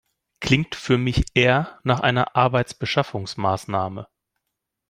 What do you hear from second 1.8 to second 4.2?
nach einer Arbeitsbeschaffungsmaßnahme.